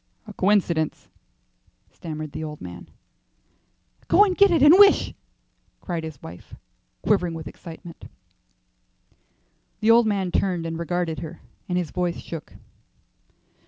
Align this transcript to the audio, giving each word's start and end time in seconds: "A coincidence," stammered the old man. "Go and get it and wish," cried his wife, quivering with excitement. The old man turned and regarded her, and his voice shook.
"A 0.25 0.33
coincidence," 0.33 1.09
stammered 1.91 2.31
the 2.31 2.43
old 2.43 2.59
man. 2.59 2.89
"Go 4.07 4.23
and 4.25 4.35
get 4.35 4.49
it 4.49 4.63
and 4.63 4.73
wish," 4.79 5.13
cried 5.79 6.03
his 6.03 6.19
wife, 6.23 6.55
quivering 7.03 7.35
with 7.35 7.47
excitement. 7.47 8.05
The 9.79 9.91
old 9.91 10.07
man 10.07 10.31
turned 10.31 10.65
and 10.65 10.79
regarded 10.79 11.19
her, 11.19 11.41
and 11.69 11.77
his 11.77 11.91
voice 11.91 12.17
shook. 12.19 12.53